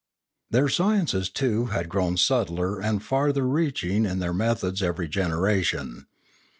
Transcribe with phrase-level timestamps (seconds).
[0.49, 6.07] Their sciences too had grown subtler and farther reaching in their methods every generation.